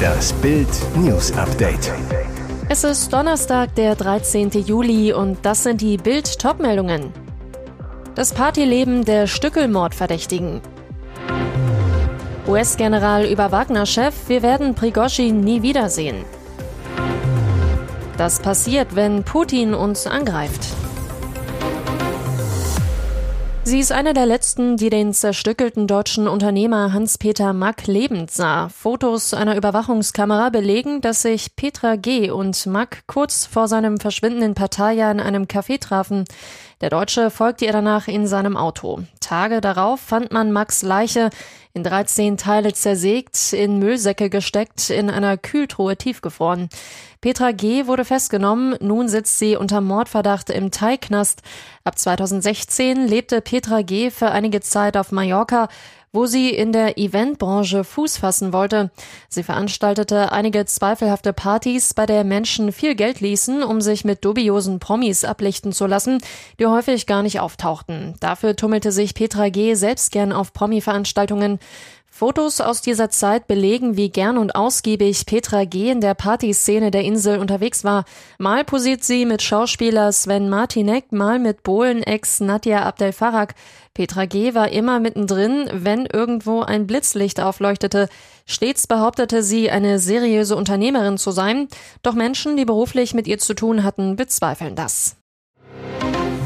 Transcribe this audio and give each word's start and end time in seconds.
Das 0.00 0.32
Bild 0.34 0.68
News 0.96 1.32
Update. 1.32 1.92
Es 2.68 2.84
ist 2.84 3.12
Donnerstag, 3.12 3.74
der 3.74 3.96
13. 3.96 4.50
Juli 4.50 5.12
und 5.12 5.38
das 5.42 5.62
sind 5.62 5.80
die 5.80 5.96
Bild 5.96 6.38
Topmeldungen. 6.38 7.12
Das 8.14 8.32
Partyleben 8.32 9.04
der 9.04 9.26
Stückelmordverdächtigen. 9.26 10.60
US-General 12.46 13.24
über 13.24 13.52
Wagner-Chef, 13.52 14.14
wir 14.28 14.42
werden 14.42 14.74
Prigozhin 14.74 15.40
nie 15.40 15.62
wiedersehen. 15.62 16.24
Das 18.16 18.40
passiert, 18.40 18.94
wenn 18.96 19.24
Putin 19.24 19.74
uns 19.74 20.06
angreift. 20.06 20.66
Sie 23.62 23.78
ist 23.78 23.92
eine 23.92 24.14
der 24.14 24.24
letzten, 24.24 24.78
die 24.78 24.88
den 24.88 25.12
zerstückelten 25.12 25.86
deutschen 25.86 26.26
Unternehmer 26.26 26.94
Hans-Peter 26.94 27.52
Mack 27.52 27.86
lebend 27.86 28.30
sah. 28.30 28.70
Fotos 28.70 29.34
einer 29.34 29.54
Überwachungskamera 29.54 30.48
belegen, 30.48 31.02
dass 31.02 31.22
sich 31.22 31.54
Petra 31.56 31.96
G. 31.96 32.30
und 32.30 32.66
Mack 32.66 33.02
kurz 33.06 33.44
vor 33.44 33.68
seinem 33.68 34.00
Verschwinden 34.00 34.42
in 34.42 34.54
Pattaya 34.54 35.10
in 35.10 35.20
einem 35.20 35.44
Café 35.44 35.78
trafen. 35.78 36.24
Der 36.80 36.88
Deutsche 36.88 37.30
folgte 37.30 37.66
ihr 37.66 37.72
danach 37.72 38.08
in 38.08 38.26
seinem 38.26 38.56
Auto. 38.56 39.00
Tage 39.20 39.60
darauf 39.60 40.00
fand 40.00 40.32
man 40.32 40.50
Max 40.50 40.82
Leiche 40.82 41.28
in 41.72 41.84
13 41.84 42.36
Teile 42.36 42.72
zersägt, 42.72 43.52
in 43.52 43.78
Müllsäcke 43.78 44.28
gesteckt, 44.28 44.90
in 44.90 45.08
einer 45.08 45.36
Kühltruhe 45.36 45.96
tiefgefroren. 45.96 46.68
Petra 47.20 47.52
G. 47.52 47.86
wurde 47.86 48.04
festgenommen, 48.04 48.76
nun 48.80 49.08
sitzt 49.08 49.38
sie 49.38 49.56
unter 49.56 49.80
Mordverdacht 49.80 50.50
im 50.50 50.70
Thai-Knast. 50.70 51.42
Ab 51.84 51.98
2016 51.98 53.06
lebte 53.06 53.40
Petra 53.40 53.82
G. 53.82 54.10
für 54.10 54.30
einige 54.30 54.60
Zeit 54.60 54.96
auf 54.96 55.12
Mallorca, 55.12 55.68
wo 56.12 56.26
sie 56.26 56.50
in 56.50 56.72
der 56.72 56.98
Eventbranche 56.98 57.84
Fuß 57.84 58.18
fassen 58.18 58.52
wollte. 58.52 58.90
Sie 59.28 59.42
veranstaltete 59.42 60.32
einige 60.32 60.64
zweifelhafte 60.64 61.32
Partys, 61.32 61.94
bei 61.94 62.06
der 62.06 62.24
Menschen 62.24 62.72
viel 62.72 62.94
Geld 62.94 63.20
ließen, 63.20 63.62
um 63.62 63.80
sich 63.80 64.04
mit 64.04 64.24
dubiosen 64.24 64.80
Promis 64.80 65.24
ablichten 65.24 65.72
zu 65.72 65.86
lassen, 65.86 66.18
die 66.58 66.66
häufig 66.66 67.06
gar 67.06 67.22
nicht 67.22 67.38
auftauchten. 67.38 68.14
Dafür 68.20 68.56
tummelte 68.56 68.90
sich 68.90 69.14
Petra 69.14 69.48
G. 69.50 69.74
selbst 69.74 70.10
gern 70.10 70.32
auf 70.32 70.52
Promi-Veranstaltungen. 70.52 71.60
Fotos 72.20 72.60
aus 72.60 72.82
dieser 72.82 73.08
Zeit 73.08 73.46
belegen, 73.46 73.96
wie 73.96 74.10
gern 74.10 74.36
und 74.36 74.54
ausgiebig 74.54 75.24
Petra 75.24 75.64
G. 75.64 75.90
in 75.90 76.02
der 76.02 76.12
Partyszene 76.12 76.90
der 76.90 77.02
Insel 77.02 77.38
unterwegs 77.38 77.82
war. 77.82 78.04
Mal 78.36 78.62
posiert 78.62 79.02
sie 79.02 79.24
mit 79.24 79.40
Schauspieler 79.40 80.12
Sven 80.12 80.50
Martinek, 80.50 81.12
mal 81.12 81.38
mit 81.38 81.62
Bohlen-Ex 81.62 82.40
Nadja 82.40 82.82
Abdel 82.82 83.12
Farag. 83.12 83.54
Petra 83.94 84.26
G. 84.26 84.52
war 84.52 84.68
immer 84.68 85.00
mittendrin, 85.00 85.70
wenn 85.72 86.04
irgendwo 86.04 86.60
ein 86.60 86.86
Blitzlicht 86.86 87.40
aufleuchtete. 87.40 88.10
Stets 88.44 88.86
behauptete 88.86 89.42
sie, 89.42 89.70
eine 89.70 89.98
seriöse 89.98 90.56
Unternehmerin 90.56 91.16
zu 91.16 91.30
sein. 91.30 91.68
Doch 92.02 92.12
Menschen, 92.12 92.58
die 92.58 92.66
beruflich 92.66 93.14
mit 93.14 93.28
ihr 93.28 93.38
zu 93.38 93.54
tun 93.54 93.82
hatten, 93.82 94.16
bezweifeln 94.16 94.76
das. 94.76 95.16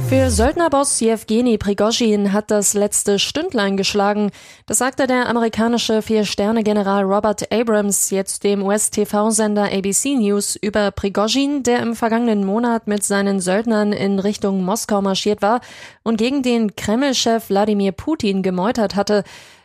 Für 0.08 0.30
Söldnerboss 0.30 1.00
Jewgeni 1.00 1.56
Prigozhin 1.58 2.32
hat 2.32 2.50
das 2.50 2.74
letzte 2.74 3.18
Stündlein 3.18 3.76
geschlagen. 3.76 4.30
Das 4.66 4.78
sagte 4.78 5.06
der 5.06 5.28
amerikanische 5.28 6.02
Vier-Sterne-General 6.02 7.02
Robert 7.04 7.50
Abrams 7.50 8.10
jetzt 8.10 8.44
dem 8.44 8.62
US-TV-Sender 8.62 9.72
ABC 9.72 10.14
News 10.14 10.56
über 10.56 10.90
Prigozhin, 10.90 11.62
der 11.62 11.80
im 11.80 11.96
vergangenen 11.96 12.44
Monat 12.44 12.86
mit 12.86 13.02
seinen 13.02 13.40
Söldnern 13.40 13.92
in 13.92 14.18
Richtung 14.18 14.62
Moskau 14.62 15.00
marschiert 15.00 15.40
war 15.42 15.60
und 16.02 16.18
gegen 16.18 16.42
den 16.42 16.76
Kreml-Chef 16.76 17.48
Wladimir 17.48 17.92
Putin 17.92 18.42
gemeutert 18.42 18.94
hatte. 18.96 19.24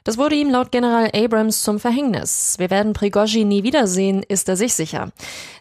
Das 0.10 0.18
wurde 0.18 0.34
ihm 0.34 0.50
laut 0.50 0.72
General 0.72 1.08
Abrams 1.14 1.62
zum 1.62 1.80
Verhängnis. 1.80 2.56
Wir 2.58 2.72
werden 2.72 2.94
Prigozhin 2.94 3.48
nie 3.48 3.62
wiedersehen, 3.62 4.24
ist 4.24 4.50
er 4.50 4.56
sich 4.56 4.74
sicher. 4.74 5.12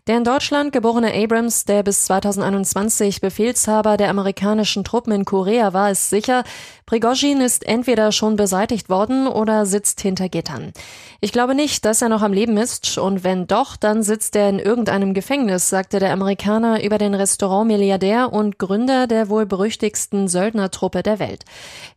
Der 0.06 0.16
in 0.16 0.24
Deutschland 0.24 0.72
geborene 0.72 1.12
Abrams, 1.12 1.66
der 1.66 1.82
bis 1.82 2.06
2021 2.06 3.20
Befehlshaber 3.20 3.98
der 3.98 4.08
amerikanischen 4.08 4.82
Truppen 4.82 5.12
in 5.12 5.26
Korea 5.26 5.74
war, 5.74 5.90
ist 5.90 6.08
sicher, 6.08 6.44
Prigozhin 6.86 7.42
ist 7.42 7.66
entweder 7.66 8.10
schon 8.10 8.36
beseitigt 8.36 8.88
worden 8.88 9.26
oder 9.26 9.66
sitzt 9.66 10.00
hinter 10.00 10.30
Gittern. 10.30 10.72
Ich 11.20 11.32
glaube 11.32 11.54
nicht, 11.54 11.84
dass 11.84 12.00
er 12.00 12.08
noch 12.08 12.22
am 12.22 12.32
Leben 12.32 12.56
ist 12.56 12.96
und 12.96 13.24
wenn 13.24 13.46
doch, 13.46 13.76
dann 13.76 14.02
sitzt 14.02 14.34
er 14.36 14.48
in 14.48 14.58
irgendeinem 14.58 15.12
Gefängnis, 15.12 15.68
sagte 15.68 15.98
der 15.98 16.14
Amerikaner 16.14 16.82
über 16.82 16.96
den 16.96 17.14
Restaurantmilliardär 17.14 18.32
und 18.32 18.58
Gründer 18.58 19.06
der 19.06 19.28
wohl 19.28 19.44
berüchtigsten 19.44 20.28
Söldnertruppe 20.28 21.02
der 21.02 21.18
Welt. 21.18 21.44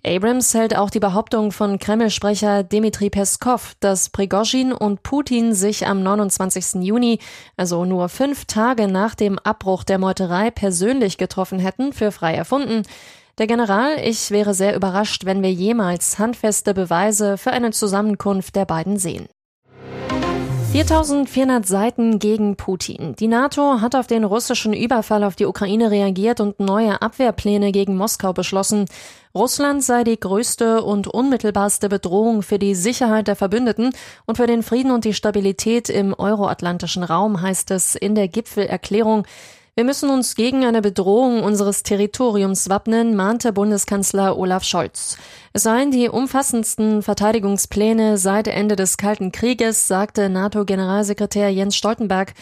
Abrams 0.06 0.54
hält 0.54 0.75
auch 0.75 0.90
die 0.90 1.00
Behauptung 1.00 1.54
von 1.54 1.80
Kreml-Sprecher 1.80 2.41
Dmitri 2.41 3.09
Peskov, 3.09 3.75
dass 3.79 4.09
Prigozhin 4.09 4.74
und 4.74 5.03
Putin 5.03 5.53
sich 5.53 5.88
am 5.88 6.03
29. 6.03 6.84
Juni, 6.84 7.19
also 7.57 7.85
nur 7.85 8.09
fünf 8.09 8.46
Tage 8.46 8.88
nach 8.88 9.16
dem 9.16 9.40
Abbruch 9.40 9.84
der 9.84 10.00
Meuterei, 10.00 10.51
persönlich 10.51 11.18
getroffen 11.18 11.59
hätten, 11.59 11.94
für 11.94 12.12
frei 12.12 12.35
erfunden. 12.35 12.84
Der 13.38 13.47
General, 13.47 13.97
ich 14.03 14.31
wäre 14.31 14.53
sehr 14.53 14.75
überrascht, 14.75 15.25
wenn 15.25 15.41
wir 15.41 15.51
jemals 15.51 16.19
handfeste 16.19 16.74
Beweise 16.74 17.38
für 17.38 17.51
eine 17.51 17.72
Zusammenkunft 17.72 18.56
der 18.56 18.66
beiden 18.66 18.97
sehen. 18.97 19.28
4400 20.72 21.66
Seiten 21.68 22.18
gegen 22.18 22.56
Putin. 22.56 23.14
Die 23.20 23.28
NATO 23.28 23.82
hat 23.82 23.94
auf 23.94 24.08
den 24.08 24.24
russischen 24.24 24.72
Überfall 24.72 25.26
auf 25.26 25.36
die 25.36 25.46
Ukraine 25.46 25.92
reagiert 25.92 26.40
und 26.40 26.62
neue 26.62 27.02
Abwehrpläne 27.02 27.74
gegen 27.74 27.98
Moskau 27.98 28.32
beschlossen. 28.32 28.86
Russland 29.36 29.84
sei 29.84 30.06
die 30.06 30.18
größte 30.18 30.81
und 30.81 31.10
unmittelbarste 31.10 31.90
Bedrohung 31.90 32.42
für 32.42 32.58
die 32.58 32.74
Sicherheit 32.74 33.28
der 33.28 33.36
Verbündeten 33.36 33.90
und 34.26 34.38
für 34.38 34.48
den 34.48 34.64
Frieden 34.64 34.92
und 34.92 35.04
die 35.04 35.14
Stabilität 35.14 35.90
im 35.90 36.14
euroatlantischen 36.14 37.04
Raum, 37.04 37.42
heißt 37.42 37.70
es 37.72 37.96
in 37.96 38.16
der 38.16 38.30
Gipfelerklärung. 38.30 39.26
Wir 39.81 39.86
müssen 39.86 40.12
uns 40.12 40.36
gegen 40.36 40.64
eine 40.64 40.80
Bedrohung 40.80 41.42
unseres 41.42 41.81
Territoriums 41.81 42.69
wappnen, 42.69 43.16
mahnte 43.16 43.52
Bundeskanzler 43.52 44.38
Olaf 44.38 44.64
Scholz. 44.64 45.18
Es 45.53 45.64
seien 45.64 45.90
die 45.90 46.08
umfassendsten 46.08 47.02
Verteidigungspläne 47.02 48.19
seit 48.19 48.47
Ende 48.47 48.75
des 48.75 48.97
Kalten 48.97 49.31
Krieges, 49.31 49.88
sagte 49.88 50.30
NATO-Generalsekretär 50.30 51.50
Jens 51.50 51.75
Stoltenberg. 51.75 52.36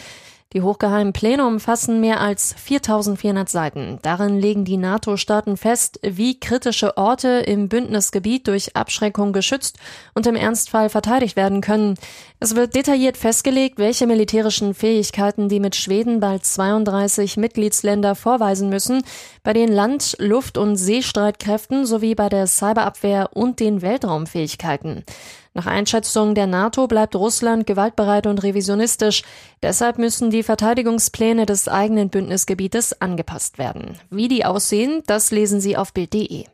Die 0.52 0.62
hochgeheimen 0.62 1.12
Pläne 1.12 1.46
umfassen 1.46 2.00
mehr 2.00 2.20
als 2.20 2.56
4400 2.58 3.48
Seiten. 3.48 4.00
Darin 4.02 4.36
legen 4.36 4.64
die 4.64 4.78
NATO-Staaten 4.78 5.56
fest, 5.56 6.00
wie 6.02 6.40
kritische 6.40 6.96
Orte 6.96 7.28
im 7.28 7.68
Bündnisgebiet 7.68 8.48
durch 8.48 8.74
Abschreckung 8.74 9.32
geschützt 9.32 9.78
und 10.12 10.26
im 10.26 10.34
Ernstfall 10.34 10.88
verteidigt 10.88 11.36
werden 11.36 11.60
können. 11.60 11.94
Es 12.40 12.56
wird 12.56 12.74
detailliert 12.74 13.16
festgelegt, 13.16 13.78
welche 13.78 14.08
militärischen 14.08 14.74
Fähigkeiten 14.74 15.48
die 15.48 15.60
mit 15.60 15.76
Schweden 15.76 16.18
bald 16.18 16.44
32 16.44 17.36
Mitgliedsländer 17.36 18.16
vorweisen 18.16 18.70
müssen, 18.70 19.04
bei 19.44 19.52
den 19.52 19.70
Land-, 19.70 20.16
Luft- 20.18 20.58
und 20.58 20.74
Seestreitkräften 20.74 21.86
sowie 21.86 22.16
bei 22.16 22.28
der 22.28 22.48
Cyberabwehr 22.48 23.30
und 23.34 23.60
den 23.60 23.82
Weltraumfähigkeiten. 23.82 25.04
Nach 25.52 25.66
Einschätzung 25.66 26.34
der 26.34 26.46
NATO 26.46 26.86
bleibt 26.86 27.16
Russland 27.16 27.66
gewaltbereit 27.66 28.26
und 28.26 28.42
revisionistisch. 28.42 29.22
Deshalb 29.62 29.98
müssen 29.98 30.30
die 30.30 30.42
Verteidigungspläne 30.42 31.44
des 31.44 31.66
eigenen 31.68 32.08
Bündnisgebietes 32.08 33.00
angepasst 33.00 33.58
werden. 33.58 33.98
Wie 34.10 34.28
die 34.28 34.44
aussehen, 34.44 35.02
das 35.06 35.30
lesen 35.30 35.60
Sie 35.60 35.76
auf 35.76 35.92
Bild.de. 35.92 36.44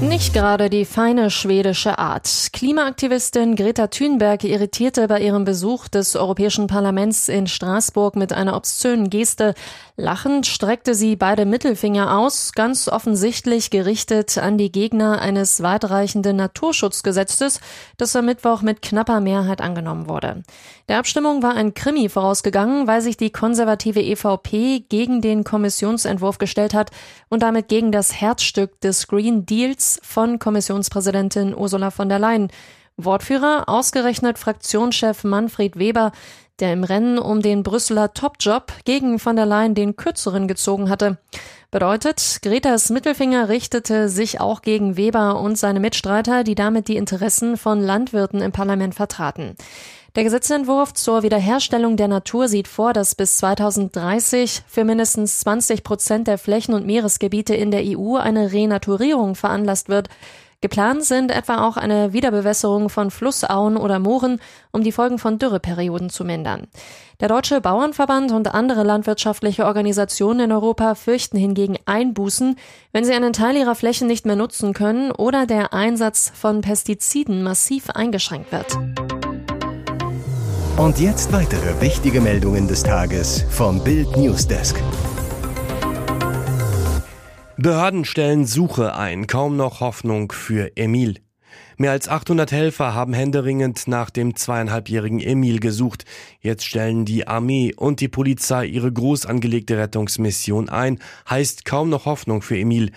Nicht 0.00 0.32
gerade 0.32 0.70
die 0.70 0.86
feine 0.86 1.30
schwedische 1.30 1.98
Art. 1.98 2.48
Klimaaktivistin 2.54 3.54
Greta 3.54 3.88
Thunberg 3.88 4.44
irritierte 4.44 5.06
bei 5.08 5.20
ihrem 5.20 5.44
Besuch 5.44 5.88
des 5.88 6.16
Europäischen 6.16 6.68
Parlaments 6.68 7.28
in 7.28 7.46
Straßburg 7.46 8.16
mit 8.16 8.32
einer 8.32 8.56
obszönen 8.56 9.10
Geste. 9.10 9.54
Lachend 9.96 10.46
streckte 10.46 10.94
sie 10.94 11.16
beide 11.16 11.44
Mittelfinger 11.44 12.16
aus, 12.16 12.52
ganz 12.52 12.88
offensichtlich 12.88 13.68
gerichtet 13.68 14.38
an 14.38 14.56
die 14.56 14.72
Gegner 14.72 15.20
eines 15.20 15.62
weitreichenden 15.62 16.36
Naturschutzgesetzes, 16.36 17.60
das 17.98 18.16
am 18.16 18.24
Mittwoch 18.24 18.62
mit 18.62 18.80
knapper 18.80 19.20
Mehrheit 19.20 19.60
angenommen 19.60 20.08
wurde. 20.08 20.42
Der 20.88 20.98
Abstimmung 20.98 21.42
war 21.42 21.54
ein 21.54 21.74
Krimi 21.74 22.08
vorausgegangen, 22.08 22.86
weil 22.86 23.02
sich 23.02 23.18
die 23.18 23.30
konservative 23.30 24.00
EVP 24.00 24.86
gegen 24.88 25.20
den 25.20 25.44
Kommissionsentwurf 25.44 26.38
gestellt 26.38 26.72
hat 26.72 26.90
und 27.28 27.42
damit 27.42 27.68
gegen 27.68 27.92
das 27.92 28.18
Herzstück 28.18 28.80
des 28.80 29.06
Green 29.06 29.44
Deals 29.44 29.89
von 30.02 30.38
Kommissionspräsidentin 30.38 31.56
Ursula 31.56 31.90
von 31.90 32.08
der 32.08 32.18
Leyen. 32.18 32.48
Wortführer 32.96 33.64
ausgerechnet 33.66 34.38
Fraktionschef 34.38 35.24
Manfred 35.24 35.78
Weber, 35.78 36.12
der 36.60 36.72
im 36.74 36.84
Rennen 36.84 37.18
um 37.18 37.40
den 37.40 37.62
Brüsseler 37.62 38.12
Topjob 38.12 38.72
gegen 38.84 39.18
von 39.18 39.36
der 39.36 39.46
Leyen 39.46 39.74
den 39.74 39.96
kürzeren 39.96 40.46
gezogen 40.46 40.90
hatte. 40.90 41.18
Bedeutet, 41.70 42.40
Gretas 42.42 42.90
Mittelfinger 42.90 43.48
richtete 43.48 44.08
sich 44.08 44.40
auch 44.40 44.60
gegen 44.60 44.96
Weber 44.96 45.40
und 45.40 45.56
seine 45.56 45.80
Mitstreiter, 45.80 46.44
die 46.44 46.54
damit 46.54 46.88
die 46.88 46.96
Interessen 46.96 47.56
von 47.56 47.80
Landwirten 47.80 48.42
im 48.42 48.52
Parlament 48.52 48.94
vertraten. 48.94 49.54
Der 50.16 50.24
Gesetzentwurf 50.24 50.92
zur 50.92 51.22
Wiederherstellung 51.22 51.96
der 51.96 52.08
Natur 52.08 52.48
sieht 52.48 52.66
vor, 52.66 52.92
dass 52.92 53.14
bis 53.14 53.36
2030 53.36 54.62
für 54.66 54.84
mindestens 54.84 55.38
20 55.40 55.84
Prozent 55.84 56.26
der 56.26 56.36
Flächen 56.36 56.74
und 56.74 56.84
Meeresgebiete 56.84 57.54
in 57.54 57.70
der 57.70 57.82
EU 57.84 58.16
eine 58.16 58.52
Renaturierung 58.52 59.36
veranlasst 59.36 59.88
wird. 59.88 60.08
Geplant 60.62 61.04
sind 61.04 61.30
etwa 61.30 61.66
auch 61.66 61.76
eine 61.76 62.12
Wiederbewässerung 62.12 62.90
von 62.90 63.10
Flussauen 63.10 63.76
oder 63.76 63.98
Mooren, 63.98 64.40
um 64.72 64.82
die 64.82 64.92
Folgen 64.92 65.18
von 65.18 65.38
Dürreperioden 65.38 66.10
zu 66.10 66.24
mindern. 66.24 66.66
Der 67.20 67.28
Deutsche 67.28 67.60
Bauernverband 67.60 68.32
und 68.32 68.52
andere 68.52 68.82
landwirtschaftliche 68.82 69.64
Organisationen 69.64 70.40
in 70.40 70.52
Europa 70.52 70.96
fürchten 70.96 71.38
hingegen 71.38 71.78
Einbußen, 71.86 72.56
wenn 72.92 73.04
sie 73.04 73.14
einen 73.14 73.32
Teil 73.32 73.56
ihrer 73.56 73.76
Flächen 73.76 74.08
nicht 74.08 74.26
mehr 74.26 74.36
nutzen 74.36 74.74
können 74.74 75.12
oder 75.12 75.46
der 75.46 75.72
Einsatz 75.72 76.32
von 76.34 76.62
Pestiziden 76.62 77.42
massiv 77.42 77.88
eingeschränkt 77.90 78.52
wird. 78.52 78.76
Und 80.80 80.98
jetzt 80.98 81.30
weitere 81.30 81.78
wichtige 81.82 82.22
Meldungen 82.22 82.66
des 82.66 82.82
Tages 82.82 83.44
vom 83.50 83.84
Bild 83.84 84.16
Newsdesk. 84.16 84.82
Behörden 87.58 88.06
stellen 88.06 88.46
Suche 88.46 88.94
ein, 88.96 89.26
kaum 89.26 89.58
noch 89.58 89.80
Hoffnung 89.80 90.32
für 90.32 90.74
Emil. 90.78 91.18
Mehr 91.76 91.90
als 91.90 92.08
800 92.08 92.50
Helfer 92.50 92.94
haben 92.94 93.12
händeringend 93.12 93.88
nach 93.88 94.08
dem 94.08 94.36
zweieinhalbjährigen 94.36 95.20
Emil 95.20 95.60
gesucht. 95.60 96.06
Jetzt 96.40 96.64
stellen 96.64 97.04
die 97.04 97.28
Armee 97.28 97.74
und 97.76 98.00
die 98.00 98.08
Polizei 98.08 98.64
ihre 98.64 98.90
groß 98.90 99.26
angelegte 99.26 99.76
Rettungsmission 99.76 100.70
ein. 100.70 100.98
Heißt 101.28 101.66
kaum 101.66 101.90
noch 101.90 102.06
Hoffnung 102.06 102.40
für 102.40 102.56
Emil. 102.56 102.90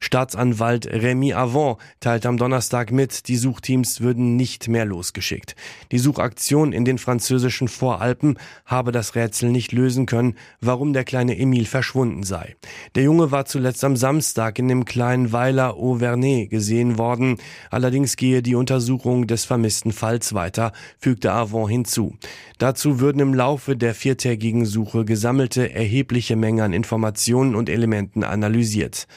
Staatsanwalt 0.00 0.86
Remy 0.86 1.32
Avant 1.32 1.78
teilte 1.98 2.28
am 2.28 2.36
Donnerstag 2.36 2.92
mit, 2.92 3.26
die 3.26 3.36
Suchteams 3.36 4.00
würden 4.00 4.36
nicht 4.36 4.68
mehr 4.68 4.84
losgeschickt. 4.84 5.56
Die 5.90 5.98
Suchaktion 5.98 6.72
in 6.72 6.84
den 6.84 6.98
französischen 6.98 7.66
Voralpen 7.66 8.38
habe 8.64 8.92
das 8.92 9.16
Rätsel 9.16 9.50
nicht 9.50 9.72
lösen 9.72 10.06
können, 10.06 10.36
warum 10.60 10.92
der 10.92 11.04
kleine 11.04 11.36
Emile 11.36 11.66
verschwunden 11.66 12.22
sei. 12.22 12.54
Der 12.94 13.02
Junge 13.02 13.32
war 13.32 13.44
zuletzt 13.44 13.82
am 13.82 13.96
Samstag 13.96 14.58
in 14.60 14.68
dem 14.68 14.84
kleinen 14.84 15.32
Weiler 15.32 15.74
Auvernay 15.74 16.46
gesehen 16.46 16.96
worden. 16.96 17.38
Allerdings 17.70 18.16
gehe 18.16 18.40
die 18.40 18.54
Untersuchung 18.54 19.26
des 19.26 19.44
vermissten 19.44 19.92
Falls 19.92 20.32
weiter, 20.32 20.72
fügte 20.98 21.32
Avant 21.32 21.70
hinzu. 21.70 22.16
Dazu 22.58 23.00
würden 23.00 23.20
im 23.20 23.34
Laufe 23.34 23.76
der 23.76 23.94
viertägigen 23.94 24.64
Suche 24.64 25.04
gesammelte 25.04 25.72
erhebliche 25.72 26.36
Mengen 26.36 26.60
an 26.60 26.72
Informationen 26.72 27.56
und 27.56 27.68
Elementen 27.68 28.22
analysiert. 28.22 29.08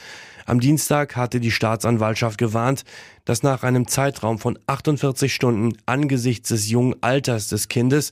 Am 0.45 0.59
Dienstag 0.59 1.15
hatte 1.15 1.39
die 1.39 1.51
Staatsanwaltschaft 1.51 2.37
gewarnt, 2.37 2.83
dass 3.25 3.43
nach 3.43 3.63
einem 3.63 3.87
Zeitraum 3.87 4.39
von 4.39 4.57
48 4.67 5.33
Stunden 5.33 5.77
angesichts 5.85 6.49
des 6.49 6.69
jungen 6.69 6.95
Alters 7.01 7.47
des 7.47 7.67
Kindes 7.67 8.11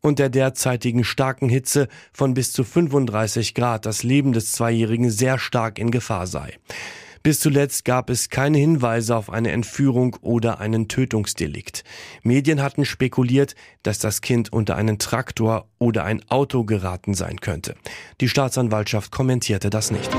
und 0.00 0.18
der 0.18 0.28
derzeitigen 0.28 1.04
starken 1.04 1.48
Hitze 1.48 1.88
von 2.12 2.34
bis 2.34 2.52
zu 2.52 2.64
35 2.64 3.54
Grad 3.54 3.86
das 3.86 4.02
Leben 4.02 4.32
des 4.32 4.52
Zweijährigen 4.52 5.10
sehr 5.10 5.38
stark 5.38 5.78
in 5.78 5.90
Gefahr 5.90 6.26
sei. 6.26 6.58
Bis 7.22 7.38
zuletzt 7.38 7.84
gab 7.84 8.08
es 8.08 8.30
keine 8.30 8.56
Hinweise 8.56 9.14
auf 9.14 9.28
eine 9.28 9.50
Entführung 9.50 10.16
oder 10.22 10.58
einen 10.58 10.88
Tötungsdelikt. 10.88 11.84
Medien 12.22 12.62
hatten 12.62 12.86
spekuliert, 12.86 13.54
dass 13.82 13.98
das 13.98 14.22
Kind 14.22 14.50
unter 14.52 14.76
einen 14.76 14.98
Traktor 14.98 15.68
oder 15.78 16.04
ein 16.04 16.22
Auto 16.30 16.64
geraten 16.64 17.12
sein 17.12 17.40
könnte. 17.40 17.74
Die 18.22 18.28
Staatsanwaltschaft 18.28 19.12
kommentierte 19.12 19.68
das 19.68 19.90
nicht. 19.90 20.10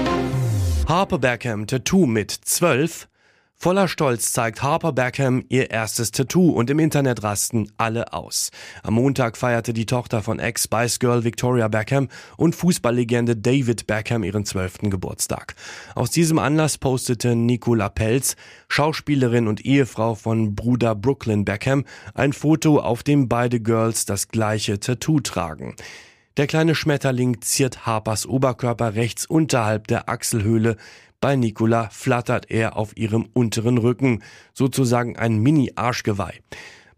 Harper 0.92 1.20
Beckham 1.20 1.68
Tattoo 1.68 2.06
mit 2.06 2.32
12. 2.32 3.08
Voller 3.56 3.88
Stolz 3.88 4.34
zeigt 4.34 4.62
Harper 4.62 4.92
Beckham 4.92 5.42
ihr 5.48 5.72
erstes 5.72 6.12
Tattoo 6.12 6.50
und 6.50 6.70
im 6.70 6.80
Internet 6.80 7.24
rasten 7.24 7.72
alle 7.78 8.12
aus. 8.12 8.52
Am 8.84 8.96
Montag 8.96 9.38
feierte 9.38 9.72
die 9.72 9.86
Tochter 9.86 10.22
von 10.22 10.40
Ex-Spice 10.40 11.00
Girl 11.00 11.24
Victoria 11.24 11.70
Beckham 11.70 12.10
und 12.36 12.58
Fußballlegende 12.58 13.38
David 13.38 13.88
Beckham 13.88 14.26
ihren 14.26 14.44
zwölften 14.44 14.90
Geburtstag. 14.90 15.56
Aus 15.96 16.12
diesem 16.12 16.40
Anlass 16.40 16.78
postete 16.78 17.38
Nicola 17.38 17.88
Pelz, 17.88 18.36
Schauspielerin 18.68 19.48
und 19.48 19.66
Ehefrau 19.66 20.16
von 20.16 20.56
Bruder 20.56 20.94
Brooklyn 20.94 21.46
Beckham, 21.46 21.86
ein 22.16 22.34
Foto, 22.34 22.82
auf 22.82 23.02
dem 23.02 23.30
beide 23.30 23.62
Girls 23.62 24.06
das 24.06 24.28
gleiche 24.28 24.78
Tattoo 24.82 25.22
tragen. 25.22 25.74
Der 26.38 26.48
kleine 26.48 26.76
Schmetterling 26.76 27.42
ziert 27.42 27.86
Harpers 27.86 28.26
Oberkörper 28.26 28.96
rechts 28.96 29.26
unterhalb 29.26 29.88
der 29.88 30.08
Achselhöhle. 30.08 30.78
Bei 31.20 31.36
Nicola 31.36 31.90
flattert 31.90 32.50
er 32.50 32.78
auf 32.78 32.96
ihrem 32.96 33.28
unteren 33.34 33.78
Rücken, 33.78 34.24
sozusagen 34.54 35.18
ein 35.18 35.40
Mini-Arschgeweih. 35.40 36.40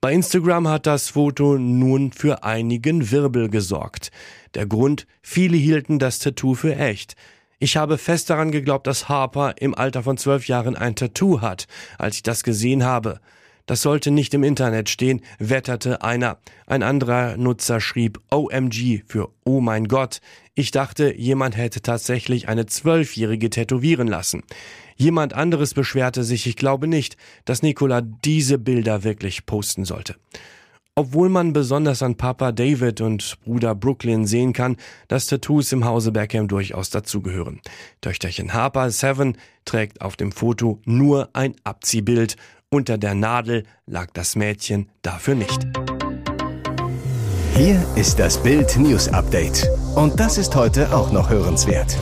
Bei 0.01 0.13
Instagram 0.13 0.67
hat 0.67 0.85
das 0.85 1.09
Foto 1.09 1.57
nun 1.57 2.11
für 2.11 2.43
einigen 2.43 3.09
Wirbel 3.09 3.49
gesorgt. 3.49 4.11
Der 4.53 4.67
Grund, 4.67 5.07
viele 5.23 5.57
hielten 5.57 5.97
das 5.97 6.19
Tattoo 6.19 6.53
für 6.53 6.75
echt. 6.75 7.15
Ich 7.57 7.75
habe 7.75 7.97
fest 7.97 8.29
daran 8.29 8.51
geglaubt, 8.51 8.85
dass 8.85 9.09
Harper 9.09 9.55
im 9.57 9.73
Alter 9.73 10.03
von 10.03 10.17
zwölf 10.17 10.47
Jahren 10.47 10.75
ein 10.75 10.95
Tattoo 10.95 11.41
hat, 11.41 11.67
als 11.97 12.17
ich 12.17 12.23
das 12.23 12.43
gesehen 12.43 12.83
habe. 12.83 13.19
Das 13.65 13.81
sollte 13.81 14.11
nicht 14.11 14.33
im 14.33 14.43
Internet 14.43 14.89
stehen, 14.89 15.21
wetterte 15.39 16.01
einer. 16.01 16.37
Ein 16.67 16.83
anderer 16.83 17.37
Nutzer 17.37 17.79
schrieb 17.79 18.19
OMG 18.29 19.03
für 19.07 19.29
Oh 19.45 19.61
mein 19.61 19.87
Gott. 19.87 20.19
Ich 20.53 20.71
dachte, 20.71 21.15
jemand 21.15 21.55
hätte 21.55 21.81
tatsächlich 21.81 22.49
eine 22.49 22.65
Zwölfjährige 22.65 23.49
tätowieren 23.49 24.07
lassen. 24.07 24.43
Jemand 24.97 25.33
anderes 25.33 25.73
beschwerte 25.73 26.23
sich, 26.23 26.45
ich 26.45 26.57
glaube 26.57 26.87
nicht, 26.87 27.15
dass 27.45 27.63
Nicola 27.63 28.01
diese 28.01 28.57
Bilder 28.57 29.03
wirklich 29.03 29.45
posten 29.45 29.85
sollte. 29.85 30.15
Obwohl 30.95 31.29
man 31.29 31.53
besonders 31.53 32.03
an 32.03 32.17
Papa 32.17 32.51
David 32.51 33.01
und 33.01 33.39
Bruder 33.43 33.73
Brooklyn 33.73 34.27
sehen 34.27 34.53
kann, 34.53 34.77
dass 35.07 35.25
Tattoos 35.25 35.71
im 35.71 35.85
Hause 35.85 36.11
Beckham 36.11 36.47
durchaus 36.47 36.91
dazugehören. 36.91 37.61
Töchterchen 38.01 38.53
Harper 38.53 38.91
Seven 38.91 39.37
trägt 39.65 40.01
auf 40.01 40.15
dem 40.17 40.31
Foto 40.31 40.79
nur 40.85 41.29
ein 41.33 41.55
Abziehbild 41.63 42.35
unter 42.73 42.97
der 42.97 43.13
Nadel 43.13 43.63
lag 43.85 44.07
das 44.13 44.35
Mädchen 44.35 44.89
dafür 45.03 45.35
nicht. 45.35 45.59
Hier 47.55 47.79
ist 47.95 48.17
das 48.17 48.41
Bild 48.41 48.75
News 48.77 49.07
Update. 49.09 49.69
Und 49.95 50.19
das 50.19 50.39
ist 50.39 50.55
heute 50.55 50.91
auch 50.93 51.11
noch 51.11 51.29
hörenswert. 51.29 51.95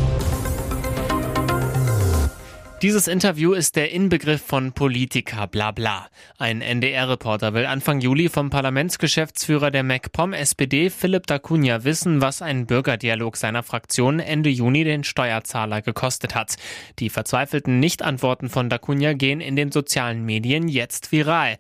Dieses 2.82 3.08
Interview 3.08 3.54
ist 3.54 3.76
der 3.76 3.92
Inbegriff 3.92 4.42
von 4.42 4.72
Politiker 4.72 5.46
bla 5.46 6.08
Ein 6.40 6.62
NDR-Reporter 6.62 7.54
will 7.54 7.68
Anfang 7.68 8.02
Juli 8.02 8.28
vom 8.28 8.50
Parlamentsgeschäftsführer 8.50 9.70
der 9.70 9.84
MacPom 9.84 10.34
SPD 10.34 10.90
Philipp 10.90 11.28
Dacunia 11.28 11.84
wissen, 11.84 12.22
was 12.22 12.42
ein 12.42 12.66
Bürgerdialog 12.66 13.38
seiner 13.38 13.62
Fraktion 13.62 14.20
Ende 14.20 14.50
Juni 14.50 14.84
den 14.84 15.04
Steuerzahler 15.04 15.84
gekostet 15.84 16.34
hat. 16.34 16.56
Die 16.98 17.12
verzweifelten 17.12 17.80
Nichtantworten 17.80 18.50
von 18.50 18.68
Dacunia 18.68 19.14
gehen 19.14 19.42
in 19.42 19.56
den 19.56 19.72
sozialen 19.72 20.26
Medien 20.26 20.68
jetzt 20.68 21.12
viral. 21.12 21.58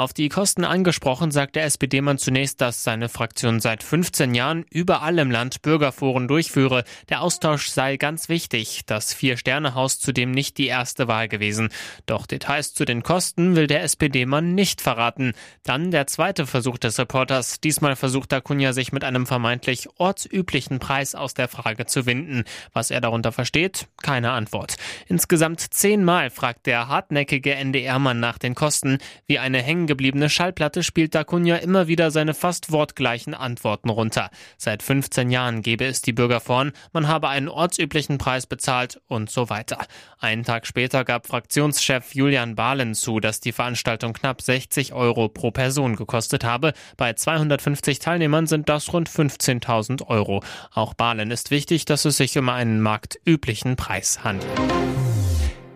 Auf 0.00 0.14
die 0.14 0.30
Kosten 0.30 0.64
angesprochen, 0.64 1.30
sagt 1.30 1.56
der 1.56 1.64
SPD-Mann 1.64 2.16
zunächst, 2.16 2.62
dass 2.62 2.82
seine 2.82 3.10
Fraktion 3.10 3.60
seit 3.60 3.82
15 3.82 4.34
Jahren 4.34 4.64
überall 4.70 5.18
im 5.18 5.30
Land 5.30 5.60
Bürgerforen 5.60 6.26
durchführe. 6.26 6.84
Der 7.10 7.20
Austausch 7.20 7.68
sei 7.68 7.98
ganz 7.98 8.30
wichtig. 8.30 8.80
Das 8.86 9.12
Vier-Sterne-Haus 9.12 10.00
zudem 10.00 10.30
nicht 10.30 10.56
die 10.56 10.68
erste 10.68 11.06
Wahl 11.06 11.28
gewesen. 11.28 11.68
Doch 12.06 12.24
Details 12.26 12.72
zu 12.72 12.86
den 12.86 13.02
Kosten 13.02 13.56
will 13.56 13.66
der 13.66 13.82
SPD-Mann 13.82 14.54
nicht 14.54 14.80
verraten. 14.80 15.34
Dann 15.64 15.90
der 15.90 16.06
zweite 16.06 16.46
Versuch 16.46 16.78
des 16.78 16.98
Reporters. 16.98 17.60
Diesmal 17.60 17.94
versucht 17.94 18.32
Dacunia 18.32 18.72
sich 18.72 18.92
mit 18.92 19.04
einem 19.04 19.26
vermeintlich 19.26 19.86
ortsüblichen 19.98 20.78
Preis 20.78 21.14
aus 21.14 21.34
der 21.34 21.48
Frage 21.48 21.84
zu 21.84 22.06
winden. 22.06 22.44
Was 22.72 22.90
er 22.90 23.02
darunter 23.02 23.32
versteht? 23.32 23.86
Keine 24.02 24.30
Antwort. 24.30 24.76
Insgesamt 25.08 25.60
zehnmal 25.60 26.30
fragt 26.30 26.64
der 26.64 26.88
hartnäckige 26.88 27.54
NDR-Mann 27.54 28.18
nach 28.18 28.38
den 28.38 28.54
Kosten, 28.54 28.96
wie 29.26 29.38
eine 29.38 29.60
hängen 29.60 29.89
gebliebene 29.90 30.30
Schallplatte 30.30 30.84
spielt 30.84 31.16
Dacunia 31.16 31.56
immer 31.56 31.88
wieder 31.88 32.12
seine 32.12 32.32
fast 32.32 32.70
wortgleichen 32.70 33.34
Antworten 33.34 33.90
runter. 33.90 34.30
Seit 34.56 34.84
15 34.84 35.32
Jahren 35.32 35.62
gebe 35.62 35.84
es 35.84 36.00
die 36.00 36.12
Bürger 36.12 36.38
vorn, 36.38 36.70
man 36.92 37.08
habe 37.08 37.28
einen 37.28 37.48
ortsüblichen 37.48 38.16
Preis 38.16 38.46
bezahlt 38.46 39.00
und 39.08 39.30
so 39.30 39.50
weiter. 39.50 39.78
Einen 40.20 40.44
Tag 40.44 40.68
später 40.68 41.04
gab 41.04 41.26
Fraktionschef 41.26 42.14
Julian 42.14 42.54
Bahlen 42.54 42.94
zu, 42.94 43.18
dass 43.18 43.40
die 43.40 43.50
Veranstaltung 43.50 44.12
knapp 44.12 44.42
60 44.42 44.92
Euro 44.92 45.28
pro 45.28 45.50
Person 45.50 45.96
gekostet 45.96 46.44
habe. 46.44 46.72
Bei 46.96 47.12
250 47.12 47.98
Teilnehmern 47.98 48.46
sind 48.46 48.68
das 48.68 48.92
rund 48.92 49.10
15.000 49.10 50.06
Euro. 50.06 50.44
Auch 50.72 50.94
Bahlen 50.94 51.32
ist 51.32 51.50
wichtig, 51.50 51.84
dass 51.84 52.04
es 52.04 52.16
sich 52.16 52.38
um 52.38 52.48
einen 52.48 52.80
marktüblichen 52.80 53.74
Preis 53.74 54.22
handelt. 54.22 54.56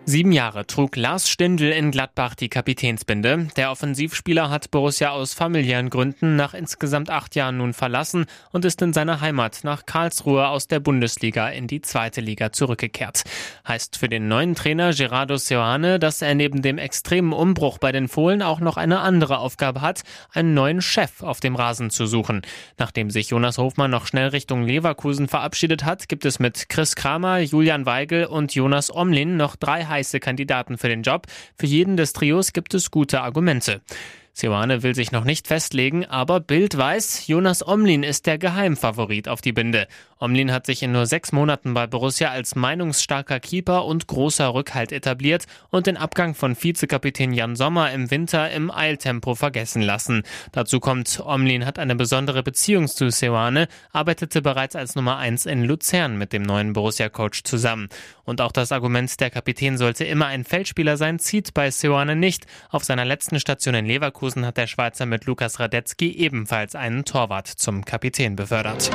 Sieben 0.07 0.31
Jahre 0.31 0.67
trug 0.67 0.97
Lars 0.97 1.27
Stindl 1.27 1.71
in 1.71 1.89
Gladbach 1.89 2.35
die 2.35 2.47
Kapitänsbinde. 2.47 3.47
Der 3.57 3.71
Offensivspieler 3.71 4.51
hat 4.51 4.69
Borussia 4.69 5.09
aus 5.09 5.33
familiären 5.33 5.89
Gründen 5.89 6.35
nach 6.35 6.53
insgesamt 6.53 7.09
acht 7.09 7.33
Jahren 7.33 7.57
nun 7.57 7.73
verlassen 7.73 8.27
und 8.51 8.65
ist 8.65 8.83
in 8.83 8.93
seiner 8.93 9.19
Heimat 9.21 9.61
nach 9.63 9.87
Karlsruhe 9.87 10.47
aus 10.47 10.67
der 10.67 10.79
Bundesliga 10.79 11.49
in 11.49 11.65
die 11.65 11.81
zweite 11.81 12.21
Liga 12.21 12.51
zurückgekehrt. 12.51 13.23
Heißt 13.67 13.97
für 13.97 14.07
den 14.07 14.27
neuen 14.27 14.53
Trainer 14.53 14.93
Gerardo 14.93 15.37
Seoane, 15.37 15.97
dass 15.97 16.21
er 16.21 16.35
neben 16.35 16.61
dem 16.61 16.77
extremen 16.77 17.33
Umbruch 17.33 17.79
bei 17.79 17.91
den 17.91 18.07
Fohlen 18.07 18.43
auch 18.43 18.59
noch 18.59 18.77
eine 18.77 18.99
andere 18.99 19.39
Aufgabe 19.39 19.81
hat, 19.81 20.03
einen 20.31 20.53
neuen 20.53 20.83
Chef 20.83 21.23
auf 21.23 21.39
dem 21.39 21.55
Rasen 21.55 21.89
zu 21.89 22.05
suchen. 22.05 22.43
Nachdem 22.77 23.09
sich 23.09 23.31
Jonas 23.31 23.57
Hofmann 23.57 23.89
noch 23.89 24.05
schnell 24.05 24.27
Richtung 24.27 24.67
Leverkusen 24.67 25.27
verabschiedet 25.27 25.83
hat, 25.83 26.07
gibt 26.09 26.25
es 26.25 26.37
mit 26.37 26.69
Chris 26.69 26.95
Kramer, 26.95 27.39
Julian 27.39 27.87
Weigel 27.87 28.27
und 28.27 28.53
Jonas 28.53 28.95
Omlin 28.95 29.35
noch 29.35 29.55
drei 29.55 29.83
heiße 29.95 30.19
Kandidaten 30.19 30.77
für 30.77 30.89
den 30.89 31.01
Job. 31.01 31.27
Für 31.57 31.65
jeden 31.65 31.97
des 31.97 32.13
Trios 32.13 32.53
gibt 32.53 32.73
es 32.73 32.91
gute 32.91 33.21
Argumente. 33.21 33.81
Seoane 34.37 34.83
will 34.83 34.93
sich 34.93 35.13
noch 35.13 35.23
nicht 35.23 35.47
festlegen, 35.47 36.05
aber 36.05 36.41
Bild 36.41 36.77
weiß, 36.77 37.25
Jonas 37.25 37.65
Omlin 37.65 38.03
ist 38.03 38.25
der 38.25 38.37
Geheimfavorit 38.37 39.29
auf 39.29 39.39
die 39.39 39.53
Binde. 39.53 39.87
Omlin 40.19 40.51
hat 40.51 40.65
sich 40.65 40.83
in 40.83 40.91
nur 40.91 41.05
sechs 41.05 41.31
Monaten 41.31 41.73
bei 41.73 41.87
Borussia 41.87 42.31
als 42.31 42.53
meinungsstarker 42.53 43.39
Keeper 43.39 43.85
und 43.85 44.07
großer 44.07 44.53
Rückhalt 44.53 44.91
etabliert 44.91 45.45
und 45.69 45.87
den 45.87 45.95
Abgang 45.95 46.35
von 46.35 46.61
Vizekapitän 46.61 47.31
Jan 47.31 47.55
Sommer 47.55 47.93
im 47.93 48.11
Winter 48.11 48.51
im 48.51 48.71
Eiltempo 48.71 49.35
vergessen 49.35 49.81
lassen. 49.81 50.23
Dazu 50.51 50.81
kommt, 50.81 51.21
Omlin 51.25 51.65
hat 51.65 51.79
eine 51.79 51.95
besondere 51.95 52.43
Beziehung 52.43 52.89
zu 52.89 53.11
Seoane, 53.11 53.69
arbeitete 53.93 54.41
bereits 54.41 54.75
als 54.75 54.95
Nummer 54.95 55.15
eins 55.17 55.45
in 55.45 55.63
Luzern 55.63 56.17
mit 56.17 56.33
dem 56.33 56.43
neuen 56.43 56.73
Borussia-Coach 56.73 57.43
zusammen. 57.43 57.87
Und 58.25 58.41
auch 58.41 58.51
das 58.51 58.73
Argument, 58.73 59.17
der 59.19 59.29
Kapitän 59.29 59.77
sollte 59.77 60.03
immer 60.03 60.25
ein 60.25 60.43
Feldspieler 60.43 60.97
sein, 60.97 61.19
zieht 61.19 61.53
bei 61.53 61.71
Seoane 61.71 62.17
nicht. 62.17 62.47
Auf 62.69 62.83
seiner 62.83 63.05
letzten 63.05 63.39
Station 63.39 63.75
in 63.75 63.85
Leverkusen 64.25 64.45
hat 64.45 64.57
der 64.57 64.65
Schweizer 64.65 65.05
mit 65.05 65.25
Lukas 65.25 65.59
Radetzky 65.59 66.11
ebenfalls 66.17 66.73
einen 66.73 67.05
Torwart 67.05 67.47
zum 67.47 67.85
Kapitän 67.85 68.35
befördert. 68.35 68.89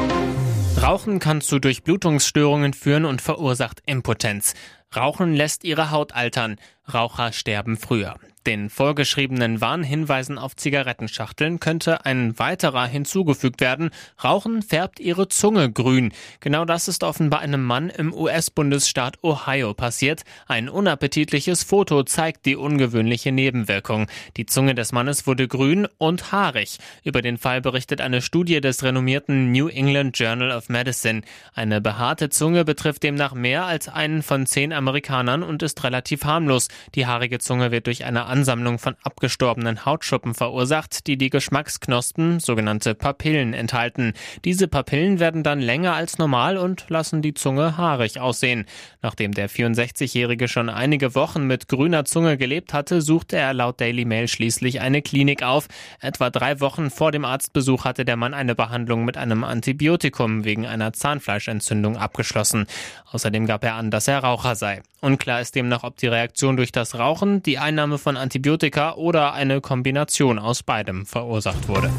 Rauchen 0.82 1.20
kann 1.20 1.40
zu 1.40 1.60
Durchblutungsstörungen 1.60 2.72
führen 2.72 3.04
und 3.04 3.22
verursacht 3.22 3.80
Impotenz. 3.86 4.54
Rauchen 4.96 5.34
lässt 5.34 5.62
ihre 5.62 5.92
Haut 5.92 6.16
altern. 6.16 6.56
Raucher 6.94 7.32
sterben 7.32 7.76
früher. 7.76 8.16
Den 8.46 8.70
vorgeschriebenen 8.70 9.60
Warnhinweisen 9.60 10.38
auf 10.38 10.56
Zigarettenschachteln 10.56 11.60
könnte 11.60 12.06
ein 12.06 12.38
weiterer 12.38 12.86
hinzugefügt 12.86 13.60
werden. 13.60 13.90
Rauchen 14.24 14.62
färbt 14.62 14.98
ihre 14.98 15.28
Zunge 15.28 15.70
grün. 15.70 16.14
Genau 16.40 16.64
das 16.64 16.88
ist 16.88 17.04
offenbar 17.04 17.40
einem 17.40 17.62
Mann 17.62 17.90
im 17.90 18.14
US-Bundesstaat 18.14 19.22
Ohio 19.22 19.74
passiert. 19.74 20.22
Ein 20.48 20.70
unappetitliches 20.70 21.64
Foto 21.64 22.02
zeigt 22.02 22.46
die 22.46 22.56
ungewöhnliche 22.56 23.30
Nebenwirkung. 23.30 24.06
Die 24.38 24.46
Zunge 24.46 24.74
des 24.74 24.92
Mannes 24.92 25.26
wurde 25.26 25.46
grün 25.46 25.86
und 25.98 26.32
haarig. 26.32 26.78
Über 27.04 27.20
den 27.20 27.36
Fall 27.36 27.60
berichtet 27.60 28.00
eine 28.00 28.22
Studie 28.22 28.62
des 28.62 28.82
renommierten 28.82 29.52
New 29.52 29.68
England 29.68 30.18
Journal 30.18 30.50
of 30.50 30.70
Medicine. 30.70 31.20
Eine 31.52 31.82
behaarte 31.82 32.30
Zunge 32.30 32.64
betrifft 32.64 33.02
demnach 33.02 33.34
mehr 33.34 33.66
als 33.66 33.88
einen 33.88 34.22
von 34.22 34.46
zehn 34.46 34.72
Amerikanern 34.72 35.42
und 35.42 35.62
ist 35.62 35.84
relativ 35.84 36.24
harmlos. 36.24 36.68
Die 36.94 37.06
haarige 37.06 37.38
Zunge 37.38 37.70
wird 37.70 37.86
durch 37.86 38.04
eine 38.04 38.24
Ansammlung 38.24 38.78
von 38.78 38.96
abgestorbenen 39.02 39.84
Hautschuppen 39.84 40.34
verursacht, 40.34 41.06
die 41.06 41.16
die 41.16 41.30
Geschmacksknospen, 41.30 42.40
sogenannte 42.40 42.94
Papillen, 42.94 43.54
enthalten. 43.54 44.14
Diese 44.44 44.68
Papillen 44.68 45.20
werden 45.20 45.42
dann 45.42 45.60
länger 45.60 45.94
als 45.94 46.18
normal 46.18 46.56
und 46.56 46.86
lassen 46.88 47.22
die 47.22 47.34
Zunge 47.34 47.76
haarig 47.76 48.20
aussehen. 48.20 48.66
Nachdem 49.02 49.32
der 49.32 49.48
64-Jährige 49.48 50.48
schon 50.48 50.68
einige 50.68 51.14
Wochen 51.14 51.46
mit 51.46 51.68
grüner 51.68 52.04
Zunge 52.04 52.36
gelebt 52.36 52.72
hatte, 52.72 53.02
suchte 53.02 53.36
er 53.36 53.54
laut 53.54 53.80
Daily 53.80 54.04
Mail 54.04 54.28
schließlich 54.28 54.80
eine 54.80 55.02
Klinik 55.02 55.42
auf. 55.42 55.68
Etwa 56.00 56.30
drei 56.30 56.60
Wochen 56.60 56.90
vor 56.90 57.12
dem 57.12 57.24
Arztbesuch 57.24 57.84
hatte 57.84 58.04
der 58.04 58.16
Mann 58.16 58.34
eine 58.34 58.54
Behandlung 58.54 59.04
mit 59.04 59.16
einem 59.16 59.44
Antibiotikum 59.44 60.44
wegen 60.44 60.66
einer 60.66 60.92
Zahnfleischentzündung 60.92 61.96
abgeschlossen. 61.96 62.66
Außerdem 63.10 63.46
gab 63.46 63.64
er 63.64 63.74
an, 63.74 63.90
dass 63.90 64.08
er 64.08 64.20
Raucher 64.20 64.54
sei. 64.54 64.82
Unklar 65.00 65.40
ist 65.40 65.54
demnach, 65.54 65.82
ob 65.82 65.96
die 65.96 66.08
Reaktion 66.08 66.56
durch 66.60 66.72
das 66.72 66.98
Rauchen, 66.98 67.42
die 67.42 67.56
Einnahme 67.56 67.96
von 67.96 68.18
Antibiotika 68.18 68.92
oder 68.96 69.32
eine 69.32 69.62
Kombination 69.62 70.38
aus 70.38 70.62
beidem 70.62 71.06
verursacht 71.06 71.68
wurde. 71.68 71.90